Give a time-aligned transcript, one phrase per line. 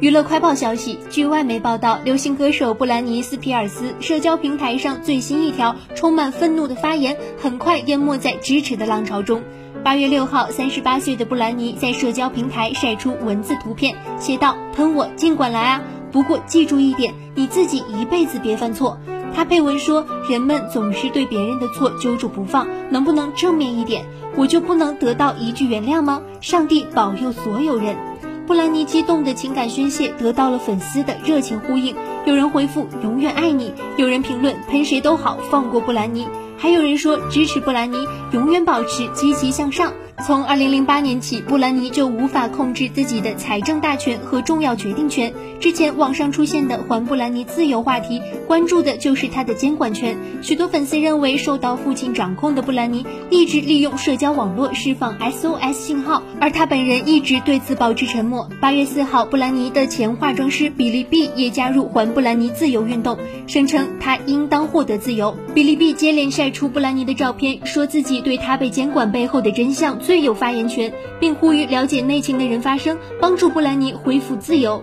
[0.00, 9.42] 娱乐快报消息，据外媒报道，流行歌手布兰妮斯皮尔斯社交平台上最新一条充满愤怒的发言，很快淹没在支持的浪潮中。
[9.84, 18.98] 八月六号，三十八岁的布兰妮在社交平台晒出文字图片，写道：“喷我尽管来啊，不过记住一点，你自己一辈子别犯错。”
[19.36, 24.06] 她配文说：“人们总是对别人的错揪住不放，能不能正面一点？
[24.34, 26.22] 我就不能得到一句原谅吗？
[26.40, 27.94] 上帝保佑所有人。”
[28.50, 31.94] 布兰妮激动的情感宣泄得到了粉丝的热情呼应，
[32.26, 36.26] 有人回复“永远爱你”，有人评论“喷谁都好，放过布兰妮”，
[36.60, 39.94] 还有人说支持布兰妮，永远保持积极向上。
[40.26, 45.32] 从二零零八年起，布兰妮就无法控制自己的财政大权和重要决定权。
[45.58, 50.18] 之前网上出现的“还布兰妮自由”话题，关注的就是她的监管权。
[50.42, 58.46] 许多粉丝认为，受到父亲掌控的布兰妮一直利用社交网络释放 SOS 信号，而她本人一直对此保持沉默。
[58.60, 65.34] 八月四号，布兰妮的前化妆师比利 B 也加入“还布兰妮自由”运动，声称她应当获得自由。
[65.54, 69.98] 比利 B 接连晒出布兰妮的照片，说自己对她被监管背后的真相。
[69.98, 74.82] 最有发言权，并呼吁了解内情的人发声，帮助布兰妮恢复自由。